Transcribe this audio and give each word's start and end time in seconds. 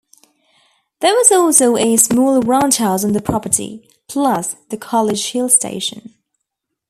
There 1.01 1.13
was 1.13 1.31
also 1.31 1.77
a 1.77 1.95
small 1.95 2.41
roundhouse 2.41 3.05
on 3.05 3.11
the 3.13 3.21
property, 3.21 3.87
plus 4.07 4.55
the 4.69 4.77
College 4.77 5.29
Hill 5.29 5.47
Station. 5.47 6.15